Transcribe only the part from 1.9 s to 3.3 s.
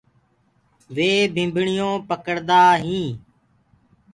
پڙدآ هينٚ۔